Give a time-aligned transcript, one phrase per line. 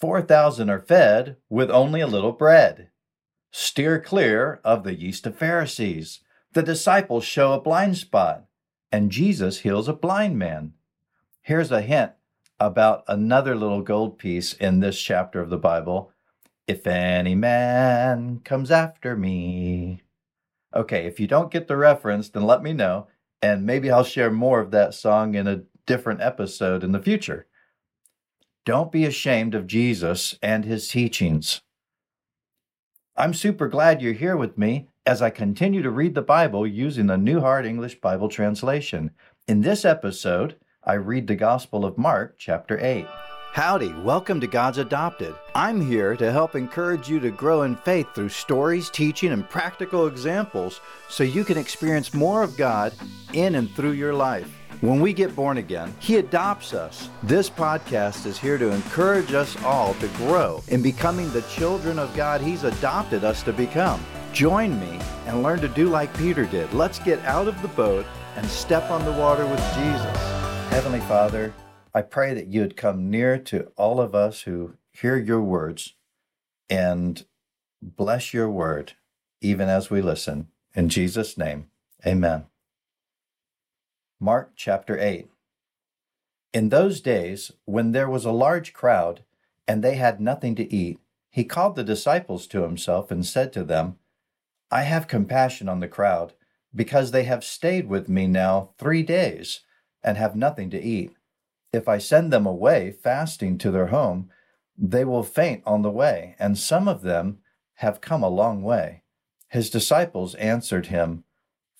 [0.00, 2.88] 4,000 are fed with only a little bread.
[3.50, 6.20] Steer clear of the yeast of Pharisees.
[6.52, 8.44] The disciples show a blind spot,
[8.92, 10.74] and Jesus heals a blind man.
[11.42, 12.12] Here's a hint
[12.60, 16.12] about another little gold piece in this chapter of the Bible.
[16.66, 20.02] If any man comes after me.
[20.74, 23.08] Okay, if you don't get the reference, then let me know,
[23.40, 27.46] and maybe I'll share more of that song in a different episode in the future.
[28.68, 31.62] Don't be ashamed of Jesus and his teachings.
[33.16, 37.06] I'm super glad you're here with me as I continue to read the Bible using
[37.06, 39.12] the New Heart English Bible translation.
[39.46, 43.06] In this episode, I read the Gospel of Mark, chapter 8.
[43.54, 45.34] Howdy, welcome to God's Adopted.
[45.54, 50.08] I'm here to help encourage you to grow in faith through stories, teaching, and practical
[50.08, 52.92] examples so you can experience more of God
[53.32, 54.57] in and through your life.
[54.80, 57.10] When we get born again, He adopts us.
[57.24, 62.14] This podcast is here to encourage us all to grow in becoming the children of
[62.14, 64.04] God He's adopted us to become.
[64.32, 66.72] Join me and learn to do like Peter did.
[66.72, 70.16] Let's get out of the boat and step on the water with Jesus.
[70.70, 71.52] Heavenly Father,
[71.92, 75.94] I pray that you would come near to all of us who hear your words
[76.70, 77.24] and
[77.82, 78.92] bless your word
[79.40, 80.48] even as we listen.
[80.74, 81.68] In Jesus' name,
[82.06, 82.46] amen.
[84.20, 85.30] Mark chapter 8.
[86.52, 89.22] In those days, when there was a large crowd,
[89.68, 90.98] and they had nothing to eat,
[91.30, 93.96] he called the disciples to himself and said to them,
[94.72, 96.32] I have compassion on the crowd,
[96.74, 99.60] because they have stayed with me now three days
[100.02, 101.12] and have nothing to eat.
[101.72, 104.30] If I send them away fasting to their home,
[104.76, 107.38] they will faint on the way, and some of them
[107.74, 109.04] have come a long way.
[109.46, 111.22] His disciples answered him,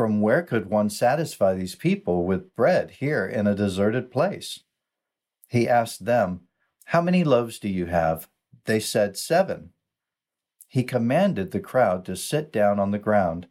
[0.00, 4.60] from where could one satisfy these people with bread here in a deserted place?
[5.46, 6.40] He asked them,
[6.86, 8.26] How many loaves do you have?
[8.64, 9.74] They said, Seven.
[10.66, 13.46] He commanded the crowd to sit down on the ground,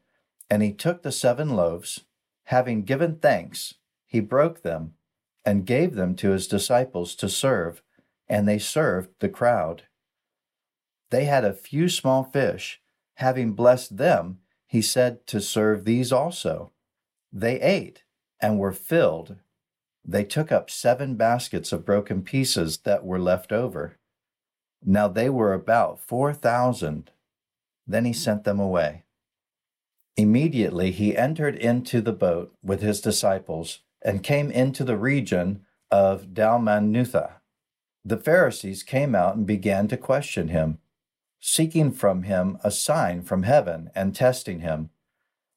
[0.49, 2.05] and he took the seven loaves.
[2.45, 3.75] Having given thanks,
[4.07, 4.95] he broke them
[5.45, 7.83] and gave them to his disciples to serve,
[8.27, 9.83] and they served the crowd.
[11.11, 12.81] They had a few small fish.
[13.17, 16.71] Having blessed them, he said to serve these also.
[17.33, 18.03] They ate
[18.39, 19.37] and were filled.
[20.05, 23.97] They took up seven baskets of broken pieces that were left over.
[24.85, 27.09] Now they were about four thousand.
[27.87, 29.05] Then he sent them away.
[30.15, 36.27] Immediately he entered into the boat with his disciples and came into the region of
[36.27, 37.31] Dalmanutha.
[38.05, 40.77] The Pharisees came out and began to question him
[41.39, 44.89] seeking from him a sign from heaven and testing him.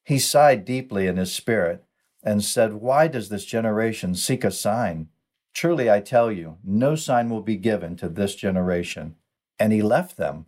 [0.04, 1.84] He sighed deeply in his spirit
[2.22, 5.08] and said, Why does this generation seek a sign?
[5.54, 9.16] Truly I tell you, no sign will be given to this generation.
[9.58, 10.46] And he left them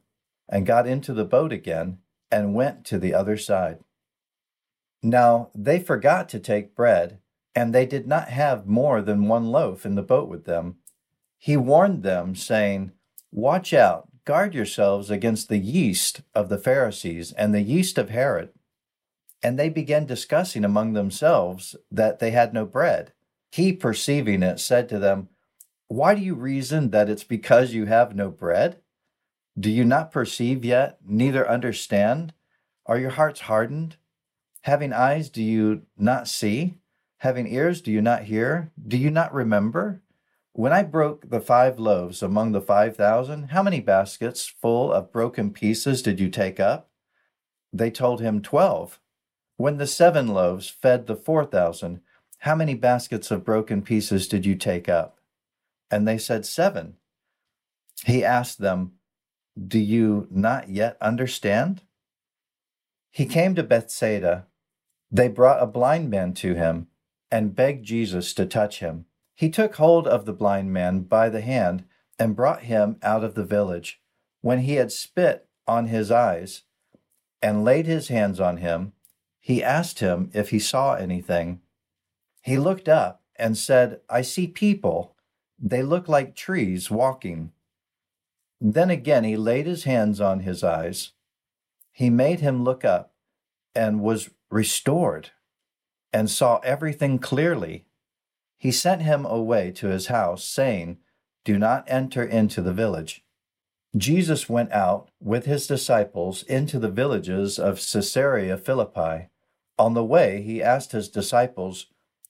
[0.49, 1.99] and got into the boat again
[2.31, 3.79] and went to the other side.
[5.03, 7.19] Now they forgot to take bread,
[7.55, 10.77] and they did not have more than one loaf in the boat with them.
[11.37, 12.93] He warned them, saying,
[13.31, 18.51] Watch out Guard yourselves against the yeast of the Pharisees and the yeast of Herod.
[19.43, 23.13] And they began discussing among themselves that they had no bread.
[23.53, 25.29] He, perceiving it, said to them,
[25.89, 28.81] Why do you reason that it's because you have no bread?
[29.59, 32.33] Do you not perceive yet, neither understand?
[32.87, 33.97] Are your hearts hardened?
[34.63, 36.75] Having eyes, do you not see?
[37.19, 38.73] Having ears, do you not hear?
[38.89, 40.01] Do you not remember?
[40.57, 45.11] When I broke the five loaves among the five thousand, how many baskets full of
[45.11, 46.89] broken pieces did you take up?
[47.73, 49.01] They told him twelve.
[49.57, 52.03] When the seven loaves fed the four thousand,
[52.39, 55.19] how many baskets of broken pieces did you take up?
[55.91, 56.99] And they said, Seven.
[58.05, 58.93] He asked them,
[59.61, 61.83] Do you not yet understand?
[63.11, 64.47] He came to Bethsaida.
[65.11, 66.87] They brought a blind man to him
[67.29, 69.07] and begged Jesus to touch him.
[69.35, 71.85] He took hold of the blind man by the hand
[72.19, 74.01] and brought him out of the village.
[74.41, 76.63] When he had spit on his eyes
[77.43, 78.93] and laid his hands on him,
[79.41, 81.61] he asked him if he saw anything.
[82.43, 85.17] He looked up and said, I see people.
[85.59, 87.53] They look like trees walking.
[88.61, 91.13] Then again he laid his hands on his eyes.
[91.91, 93.13] He made him look up
[93.75, 95.31] and was restored
[96.13, 97.87] and saw everything clearly
[98.59, 100.99] he sent him away to his house, saying,
[101.45, 103.25] Do not enter into the village.
[103.97, 109.29] Jesus went out with his disciples into the villages of Caesarea Philippi.
[109.79, 111.87] On the way, he asked his disciples,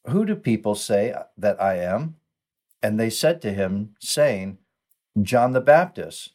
[0.08, 2.16] Who do people say that I am?
[2.82, 4.58] And they said to him, saying,
[5.20, 6.32] John the Baptist,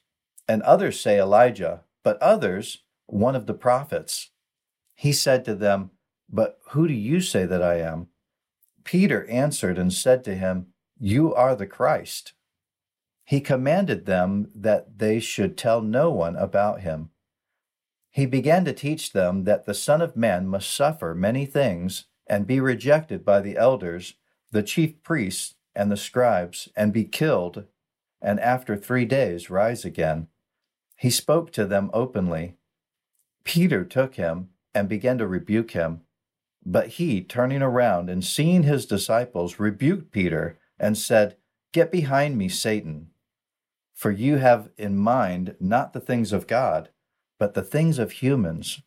[0.47, 4.31] and others say Elijah, but others, one of the prophets.
[4.95, 5.91] He said to them,
[6.27, 8.07] But who do you say that I am?
[8.83, 10.67] Peter answered and said to him,
[10.99, 12.33] You are the Christ.
[13.23, 17.11] He commanded them that they should tell no one about him.
[18.09, 22.47] He began to teach them that the Son of Man must suffer many things and
[22.47, 24.15] be rejected by the elders,
[24.51, 27.65] the chief priests, and the scribes, and be killed,
[28.21, 30.27] and after three days rise again.
[30.95, 32.55] He spoke to them openly.
[33.43, 36.01] Peter took him and began to rebuke him.
[36.65, 41.37] But he, turning around and seeing his disciples, rebuked Peter and said,
[41.71, 43.11] Get behind me, Satan.
[43.93, 46.89] For you have in mind not the things of God,
[47.37, 48.81] but the things of humans.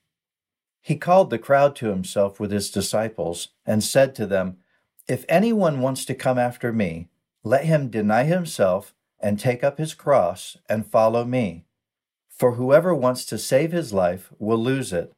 [0.80, 4.58] He called the crowd to himself with his disciples and said to them,
[5.06, 7.08] If anyone wants to come after me,
[7.44, 11.64] let him deny himself and take up his cross and follow me.
[12.28, 15.12] For whoever wants to save his life will lose it,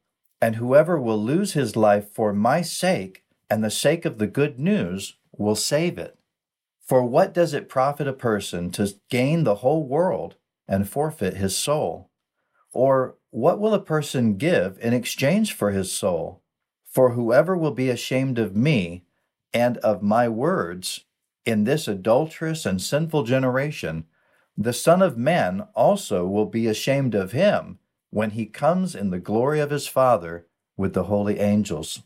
[0.44, 4.60] and whoever will lose his life for my sake and the sake of the good
[4.60, 6.18] news will save it.
[6.86, 10.34] For what does it profit a person to gain the whole world
[10.68, 12.10] and forfeit his soul?
[12.72, 16.42] Or what will a person give in exchange for his soul?
[16.84, 19.06] For whoever will be ashamed of me
[19.54, 21.06] and of my words
[21.46, 24.04] in this adulterous and sinful generation,
[24.58, 27.78] the Son of Man also will be ashamed of him
[28.14, 30.46] when he comes in the glory of his Father
[30.76, 32.04] with the holy angels.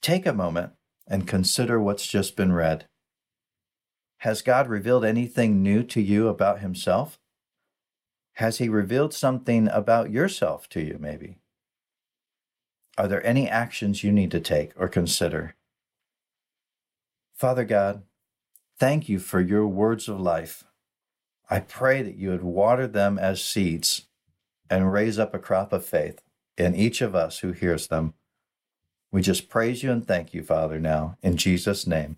[0.00, 0.72] Take a moment
[1.06, 2.86] and consider what's just been read.
[4.20, 7.18] Has God revealed anything new to you about himself?
[8.36, 11.36] Has he revealed something about yourself to you, maybe?
[12.96, 15.54] Are there any actions you need to take or consider?
[17.34, 18.04] Father God,
[18.78, 20.64] thank you for your words of life.
[21.50, 24.07] I pray that you would water them as seeds
[24.70, 26.20] and raise up a crop of faith
[26.56, 28.14] in each of us who hears them.
[29.10, 32.16] We just praise you and thank you, Father, now, in Jesus' name.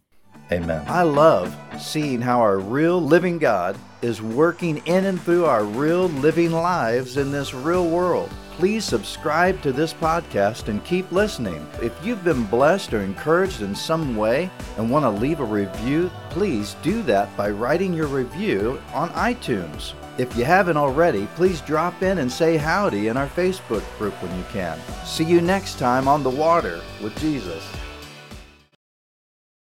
[0.52, 0.84] Amen.
[0.88, 6.06] I love seeing how our real living God is working in and through our real
[6.08, 8.28] living lives in this real world.
[8.52, 11.64] Please subscribe to this podcast and keep listening.
[11.80, 16.10] If you've been blessed or encouraged in some way and want to leave a review,
[16.30, 19.92] please do that by writing your review on iTunes.
[20.16, 24.36] If you haven't already, please drop in and say howdy in our Facebook group when
[24.36, 24.78] you can.
[25.04, 27.64] See you next time on The Water with Jesus.